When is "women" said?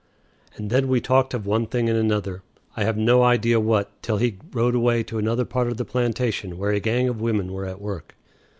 7.21-7.53